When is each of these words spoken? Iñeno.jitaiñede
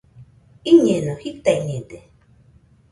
Iñeno.jitaiñede 0.71 1.97